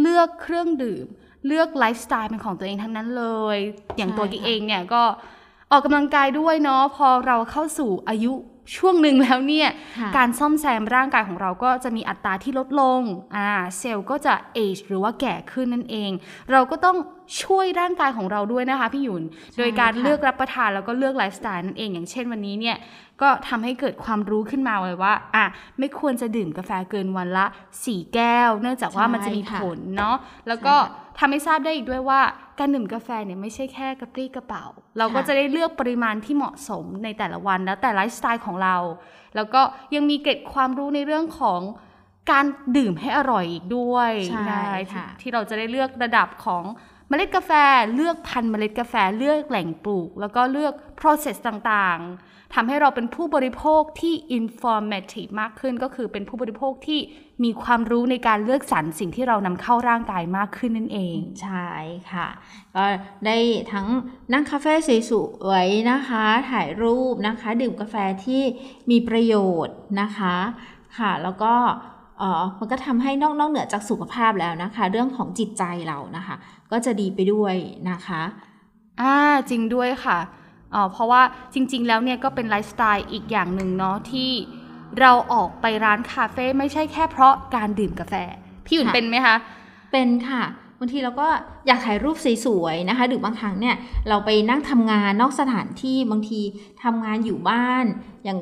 [0.00, 1.06] เลือกเครื่องดื่ม
[1.46, 3.58] เลือกไลฟ์สไตล์เป็นของตัวเองทั้งนั้นเลย
[3.96, 5.02] อย่างตัวกิ๊กเองเนี่ยก็
[5.70, 8.32] ออกกำลังกายด้วยเนาะพอเราเข้าสู่อายุ
[8.76, 9.68] ช่วงหนึ่งแล้วเนี่ย
[10.16, 13.00] การซ่อมแซมร่างกายของเราก็จะมีอัตราที่ลดลง
[13.36, 13.48] อ่า
[13.78, 16.10] เซลล์ก็จะเอจหรือว่าแก่ขึ้นนั่นเอง
[16.52, 16.96] เราก็ต้อง
[17.42, 19.22] ช่วยร่างกายของเราด้วยนะคะพี่หยุน
[19.58, 22.76] โดยการเลือกรับประทานแล้วก็เลือกไลฟ์สไตล์นั่นเองอย่างเช่นวันนี้เนี่ย
[23.22, 25.44] ก็ทำให้เกิดความรู้ขึ้นมาเลยว่าอะ
[25.78, 27.46] ไม่ควรจะดื่มกาแฟเกินวันละ
[27.80, 30.16] 4 แก้ว เนื่องจากว่ามันจะมีผลเนาะ
[30.48, 30.74] แล้วก็
[31.18, 32.20] ทำให้ทราบได้อีกด้วยว่า
[32.58, 34.64] การดื่มกาแฟเนี่ยไม่ใช่แค่กระปรี้กระเปร่า
[34.98, 38.76] เราก็จะได้เลือกปริมาณที่เหมาะสมในแต่ละวันแล้วแต่ไลฟ์สไตล์ของเรา
[39.36, 39.60] แล้วก็
[39.94, 41.60] ยังมีเกร็ดความรู้ในเรื่องของ
[42.30, 42.44] การ
[42.76, 44.62] ดื่มให้อร่อยอีกด้วยใช่
[45.20, 46.64] ที่เราจะได้เลือกระดับของ
[47.08, 47.52] เมล็ดกาแฟ
[47.94, 57.00] เลือกพันธุ์เมล็ดกาแฟเลือกแหล่งปลูก แล้วก็เลือก process ต่างๆทำให้เราเป็นผู้บริโภคที่ informative มากขึ้น ก็คือเป็นผู้บริโภคที่
[57.44, 61.68] มีความรู้ในการเลือกสรรสิ่งที่เรานำเข้าร่างกายมากขึ้นนั่นเอง ใช่
[62.12, 62.28] ค่ะ
[62.76, 62.84] ก็
[63.26, 63.38] ได้
[63.72, 63.86] ทั้ง
[64.32, 64.74] นั่งคาเฟ่
[65.10, 65.12] ส
[65.48, 67.94] วยๆนะคะ ถ่ายรูปนะคะ ดื่มกาแฟ
[68.24, 68.42] ที่
[68.90, 69.34] มีประโย
[69.66, 70.36] ชน์นะคะ
[70.98, 71.54] ค่ะแล้วก็
[72.58, 76.36] มันก็ทำให้นอกนอกเหนือจากสุขภาพแล้วนะคะ เรื่องของจิตใจเรานะคะ
[76.70, 77.54] ก็จะดีไปด้วย
[77.90, 78.22] นะคะ
[79.00, 79.14] อ่า
[79.50, 80.18] จริงด้วยค่ะ
[80.72, 81.22] เเพราะว่า
[81.54, 84.30] จริง ๆ แล้วเนี่ยก็เป็นไลฟ์สไตล์อีกอย่างหนึ่งเนาะที่
[85.00, 88.14] เราออกไปร้านคาเฟ่ไม่ใช่แค่เพราะการดื่มกาแฟ
[88.66, 89.36] พี่หยุ่นเป็นไหมคะ
[89.92, 90.42] เป็นค่ะ
[90.80, 91.28] บางทีเราก็
[91.66, 93.76] อยากถ่ายรูปสวยๆนะคะ หรือบางครั้งเนี่ย
[94.08, 96.40] เราไปนั่งทำงานนอกสถานที่บางที
[96.84, 97.84] ทำงานอยู่บ้าน
[98.24, 98.38] อย่าง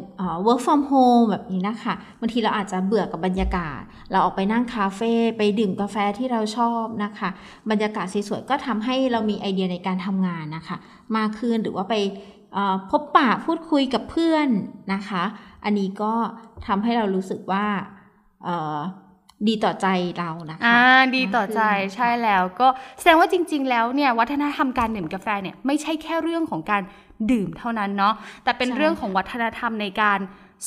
[0.47, 7.29] work from home แบบนี้นะคะบางทีเราอาจจะเบื่อกับบรรยากาศ เราออกไปนั่งคาเฟ่ไปดื่มกาแฟที่เราชอบนะคะ
[7.71, 10.77] บรรยากาศสวยๆก็ทำให้เรามีไอเดียในการทำงานนะคะ
[11.17, 11.95] มากขึ้นหรือว่าไป
[12.91, 14.49] พบปะพูดคุยกับเพื่อน
[14.95, 15.23] นะคะ
[15.65, 16.13] อันนี้ก็
[16.67, 17.67] ทำให้เรารู้สึกว่า
[19.49, 19.87] ดีต่อใจ
[20.19, 20.79] เรานะคะอ่า
[21.17, 21.61] ดีต่อใจ
[21.95, 22.69] ใช่แล้วก็
[22.99, 26.83] แสดงว่าจริง ๆ แล้วเนี่ยวัฒนธรรมการดื่มกาแฟเนี่ยไม่ใช่แค่เรื่องของการ
[27.31, 30.19] ดื่มเท่านั้นเนาะแต่เป็นเรื่องของวัฒนธรรมในการ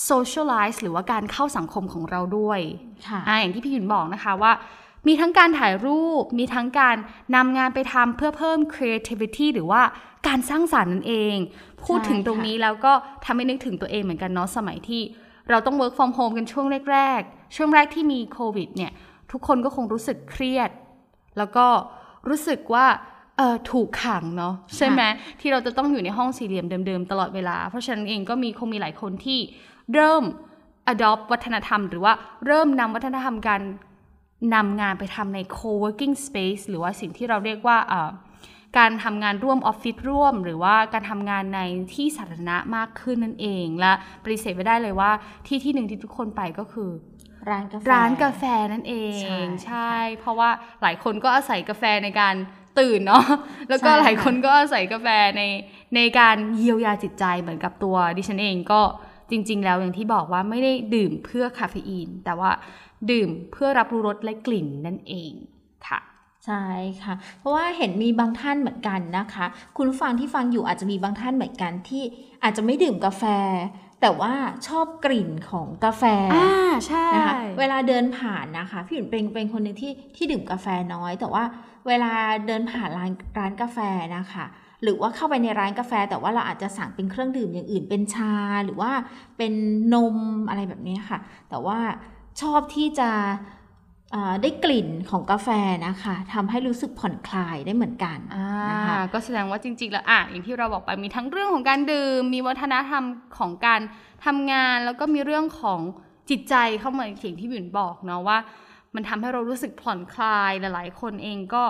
[0.09, 2.59] socialize หรือว่าการเข้าสังคมของเราด้วย
[3.27, 4.51] อ่าอย่างที่พี่หยุนบอกนะคะว่า
[5.07, 6.95] มีทั้งการถ่ายรูป มีทั้งการ
[7.35, 9.81] นำงานไปทำเพื่อเพิ่ม creativity หรือว่า
[10.27, 11.35] การสร้างสารรค์นั่นเอง
[11.85, 12.93] พูดถึงตรงนี้แล้วก็
[13.25, 15.01] ทำให้นึกถึงตัวเองเหมือนกันเนาะสมัยที่
[15.49, 18.91] เราต้อง work from home กันช่วงแรกๆ ช่วงแรกที่มีโควิดเนี่ย
[19.31, 20.71] ทุกคนก็คงรู้สึกเครียด
[21.37, 21.65] แล้วก็
[22.29, 22.85] รู้สึกว่า
[23.37, 25.01] เออถูกขังเนาะใช่ไหม
[25.39, 29.39] ที่เราจะต้องอยู่ในห้องสี่เหลี่ยมเดิมๆ ตลอดเวลา เพราะฉะนั้นเองก็มีคงมีหลายคนที่
[29.93, 30.23] เริ่ม
[30.93, 32.13] adopt วัฒนธรรม หรือว่า
[32.45, 33.61] เริ่มนำวัฒนธรรมการ
[34.55, 37.77] นำงานไปทำใน co-working space หรือว่าสิ่งที่เราเรียกว่า
[38.77, 41.59] การทำงานร่วมออฟฟิศร่วม หรือว่าการทำงานใน
[41.93, 43.91] ที่สาธารณะมากขึ้นนั่นเอง และ
[44.23, 45.11] ปฏิเสธไม่ได้เลยว่า
[45.47, 46.89] ที่ที่หนึ่งที่ทุกคนไปก็คือ
[47.49, 50.49] ร้านกาแฟร้านกาแฟนั่นเองใช่ใช่ เพราะว่า
[50.81, 52.35] หลายคนก็อาศัยกาแฟในการ
[52.79, 53.25] ตื่นเนาะ
[53.69, 55.43] แล้วก็หลายคนก็อาศัยกาแฟใน
[55.95, 58.81] ในการเยียวยาจิตใจเหมือนกับตัวดิฉันเองก็
[59.31, 62.51] จริง ๆ แล้วอย่างที่บอกว่าไม่ได้ดื่มเพื่อคาเฟอีน แต่ว่า
[63.11, 65.31] ดื่มเพื่อรับรู้รสและกลิ่นนั่นเอง
[65.87, 65.99] ค่ะ
[66.49, 66.67] ใช่
[67.03, 69.45] ค่ะ เพราะว่าเห็นมีบางท่านเหมือนกันนะคะ
[69.77, 72.03] คุณฟังที่ฟังอยู่อาจจะมีบางท่านเหมือนกันที่
[72.43, 73.23] อาจจะไม่ดื่มกาแฟ
[74.01, 74.33] แต่ว่า
[74.67, 76.03] ชอบกลิ่นของกาแฟ
[76.35, 76.51] อ่า
[76.87, 81.43] ใช่นะคะเวลาเดินผ่านนะคะพี่หยุนเป็นเป็นคนหนึ่งที่ที่ดื่มกาแฟน้อย แต่ว่า
[81.87, 82.11] เวลา
[82.47, 83.77] เดินผ่านร้านร้านกาแฟ
[84.17, 84.45] นะคะ
[84.83, 88.33] หรือว่าเข้าไปในร้านกาแฟ แต่ว่าเราอาจจะสั่งเป็นเครื่องดื่มอย่างอื่นเป็นชา
[88.65, 88.91] หรือว่า
[89.37, 89.53] เป็น
[89.93, 90.17] นม
[90.49, 91.79] อะไรแบบนี้ค่ะ แต่ว่า
[92.41, 93.58] ชอบที่จะอ่า
[94.41, 95.49] ได้กลิ่นของกาแฟ
[95.87, 103.03] นะคะทำให้รู้สึกผ่อนคลายได้เหมือนกันอ่านะคะก็แสดงว่าจริง ๆ แล้วอะอย่างที่เราบอกไปมีทั้งเรื่องของการดื่ม มีวัฒนธรรม
[103.37, 103.81] ของการ
[104.25, 105.79] ทำงาน แล้วก็มีเรื่องของ
[106.29, 108.37] จิตใจเข้ามาอย่างที่บิวบอกเนาะว่า
[108.95, 111.63] มันทำให้เรารู้สึกผ่อนคลายหลาย ๆ คนเองก็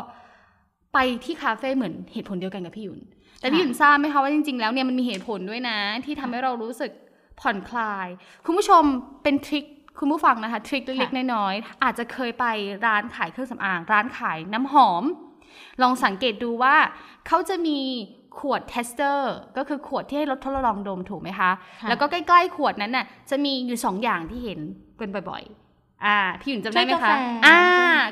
[0.94, 3.00] ไปที่คาเฟ่เหมือนเหตุผลเดียวกันกับพี่หยุน
[3.40, 6.92] แต่พี่หยุนทราบไหมคะว่าจริง ๆ แล้วเนี่ยมันมีเหตุผลด้วยนะ ที่ทำให้เรารู้สึก
[7.42, 8.08] ผ่อนคลาย
[8.46, 8.84] คุณผู้ชม
[9.24, 9.66] เป็น trick
[9.98, 12.46] คุณผู้ฟังนะคะ trick เล็กๆน้อยๆอาจจะเคยไป
[12.86, 15.04] ร้านขายเครื่องสำอาง ร้านขายน้ำหอม
[15.82, 16.76] ลองสังเกตดูว่า
[17.28, 17.80] เขาจะมี
[18.40, 24.60] ขวด tester ก็คือขวดที่ให้เราทดลองดมถูกไหมคะค่ะแล้วก็ใกล้ๆขวดนั้นน่ะจะมีอยู่สองอย่างที่เห็น
[24.98, 25.69] เป็นบ่อยๆ
[26.06, 27.14] อ่าพี่หยุนจำได้ไหมถ้วยกาคะแฟ
[27.48, 27.60] อ่า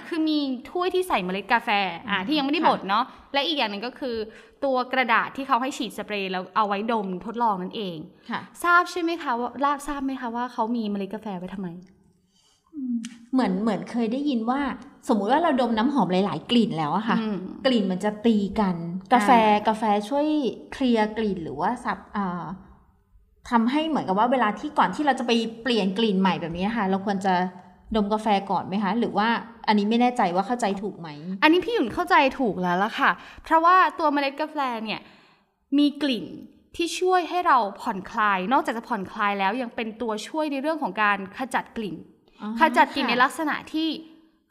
[0.07, 1.69] คือมีถ้วยที่ใส่เมล็ดกาแฟ
[2.09, 4.15] อ่าที่ยังไม่ได้ค่ะบดเนาะและอีกอย่างหนึ่งก็คือ
[4.65, 7.97] ตัวกระดาษที่เขาให้ฉีดสเปรย์แล้วเอาไว้ดมทดลองนั่นเอง
[8.31, 11.67] ค่ะทราบใช่ไหมคะว่าลาบทราบไหมคะว่าเขามีเมล็ดกาแฟไว้ทำไม
[13.33, 14.61] เหมือนเหมือนเคยได้ยินว่า
[15.07, 18.75] สมมุติว่าเราดมน้ำหอมหลาย ๆ กลิ่นแล้วอะค่ะอืมกลิ่นมันจะตีกัน
[19.13, 19.31] กาแฟ
[19.67, 20.27] กาแฟช่วย
[20.73, 22.43] เคลียร์กลิ่นหรือว่าสับอ่า
[23.49, 25.31] ทำให้เหมือนกับว่าเวลาที่ก่อนที่เราจะไป
[25.63, 27.33] เปลี่ยนกลิ่นใหม่แบบนี้ค่ะ เราควรจะ
[27.95, 29.27] ดมกาแฟก่อนไหมคะ หรือว่า
[29.67, 31.09] อันนี้ไม่แน่ใจว่าเข้าใจถูกไหม
[31.43, 33.11] อันนี้พี่หยุนเข้าใจถูกแล้วล่ะค่ะ
[33.43, 35.01] เพราะว่าตัวเมล็ดกาแฟเนี่ย
[35.77, 36.25] มีกลิ่น
[36.75, 41.95] ที่ช่วยให้เราผ่อนคลาย นอกจากจะผ่อนคลายแล้วยังเป็นตัวช่วยในเรื่องของการขจัดกลิ่น
[42.41, 43.89] อ๋อขจัดกลิ่นค่ะในลักษณะที่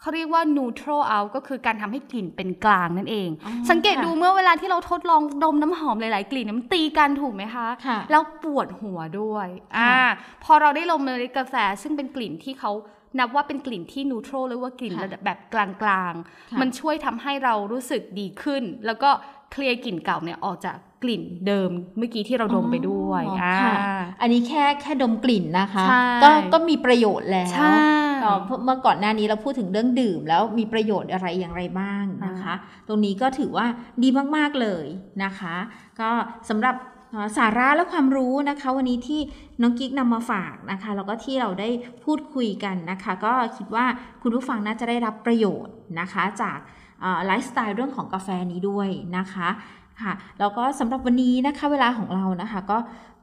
[0.00, 9.96] เขาเรียกว่า neutral out ก็คือการทำให้กลิ่นเป็นกลางนั่นเองอ๋อสังเกตค่ะดูเมื่อเวลาที่เราทดลองดมน้ำหอมหลาย ๆ กลิ่นเนี่ยมันตีกันถูกไหมคะค่ะแล้วปวดหัวด้วยค่ะอ่า
[10.44, 12.72] พอเราได้ลมเมล็ดกาแฟซึ่งเป็นกลิ่นที่เขา
[13.18, 19.10] นับว่าเป็นกลิ่นที่นูโตรหรือว่ากลิ่นค่ะระดับแบบกลางค่ะๆมันช่วยทำให้เรารู้สึกดีขึ้น แล้วก็
[19.52, 23.74] เคลียร์กลิ่นเก่าเนี่ยออกจากกลิ่นเดิมเมื่อกี้ที่เราดมไปด้วยอ๋ออ่าค่ะ
[24.20, 27.76] อันนี้แค่แค่ดมกลิ่นนะคะใช่ก็ก็มีประโยชน์แล้วใช่
[28.22, 32.54] เอ่อเพราะเมื่อก่อนหน้านี้เราพูดถึงเรื่องดื่ม แล้วมีประโยชน์อะไรอย่างไรบ้างนะคะ
[32.88, 33.66] ตรงนี้ก็ถือว่า
[34.02, 34.86] ดีมากๆเลย
[35.24, 35.56] นะคะ
[36.00, 36.10] ก็
[36.48, 36.76] สำหรับ
[37.12, 39.20] เอ่อสาระและความรู้นะคะ วันนี้ที่
[39.60, 41.68] น้องกิ๊กนำมาฝากนะคะแล้วก็ที่เราได้
[42.04, 43.86] พูดคุยกันนะคะ ก็คิดว่า
[44.22, 46.58] คุณผู้ฟังน่าจะได้รับประโยชน์นะคะจาก
[47.26, 49.48] ไลฟ์สไตล์เรื่องของกาแฟนี้ด้วยนะคะ
[50.02, 52.78] ค่ะแล้วก็สำหรับวันนี้นะคะเวลาของเรานะคะก็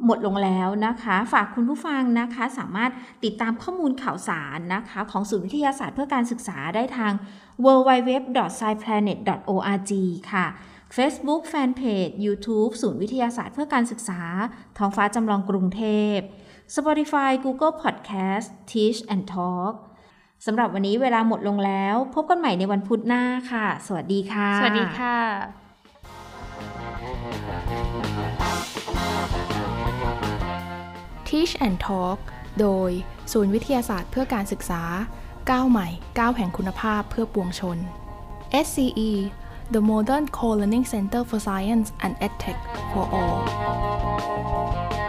[0.05, 2.91] หมดลงแล้วนะคะ ฝากคุณผู้ฟังนะคะสามารถ
[3.23, 7.11] ติดตามข้อมูลข่าวสารนะคะของศูนย์วิทยาศาสตร์เพื่อการศึกษาได้ทาง
[7.65, 9.91] www.sciplanet.org
[10.31, 10.45] ค่ะ
[10.99, 14.21] Facebook Fanpage YouTube ศูนย์วิทยาศาสตร์เพื่อการศึกษา
[14.77, 15.83] ท้องฟ้าจำลองกรุงเท
[16.15, 16.17] พ
[16.75, 19.73] Spotify Google Podcast Teach and Talk
[20.45, 25.17] สำหรับวันนี้เวลาหมดลงแล้ว พบกันใหม่ในวันพุธหน้าค่ะ สวัสดีค่ะ สวัสดีค่ะ
[31.27, 32.19] Teach and Talk
[32.59, 32.91] โดย
[33.31, 34.81] ศูนย์วิทยาศาสตร์เพื่อการศึกษา
[35.51, 35.87] ก้าวใหม่
[36.19, 37.77] ก้าวแห่งคุณภาพเพื่อปวงชน
[38.65, 39.11] SCE
[39.73, 42.61] The Modern Co-Learning Center for Science and EdTech
[42.93, 45.02] for All